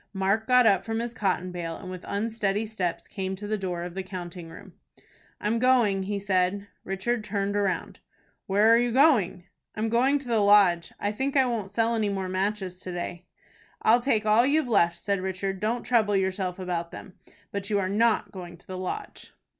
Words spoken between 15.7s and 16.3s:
trouble